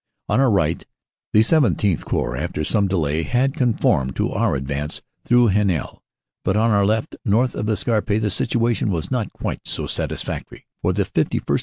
On 0.29 0.39
our 0.39 0.49
right 0.49 0.83
the 1.31 1.43
XVII 1.43 1.97
Corps, 1.97 2.35
after 2.35 2.63
some 2.63 2.87
delay, 2.87 3.21
had 3.21 3.53
con 3.53 3.75
formed 3.75 4.15
to 4.15 4.31
our 4.31 4.55
advance 4.55 5.03
through 5.25 5.49
Heninel. 5.49 5.99
But 6.43 6.57
on 6.57 6.71
our 6.71 6.87
left, 6.87 7.15
north 7.23 7.53
of 7.53 7.67
the 7.67 7.77
Scarpe, 7.77 8.19
the 8.19 8.31
situation 8.31 8.89
was 8.89 9.11
not 9.11 9.31
quite 9.31 9.67
so 9.67 9.85
satisfactory; 9.85 10.65
for 10.81 10.91
the 10.93 11.05
5 11.05 11.13
1st. 11.29 11.59